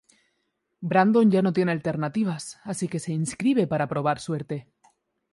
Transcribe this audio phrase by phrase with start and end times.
[0.79, 4.67] Brandon ya no tiene alternativas así que se inscribe para probar suerte.